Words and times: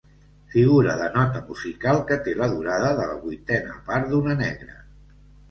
Figura 0.51 0.95
de 1.01 1.09
nota 1.17 1.41
musical 1.49 1.99
que 2.07 2.17
té 2.29 2.33
la 2.39 2.47
durada 2.55 2.89
de 3.01 3.07
la 3.11 3.19
vuitena 3.27 3.79
part 3.93 4.11
d'una 4.17 4.37
negra. 4.43 4.81